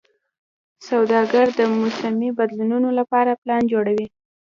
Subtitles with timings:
[0.87, 4.07] سوداګر د موسمي بدلونونو لپاره پلان جوړوي.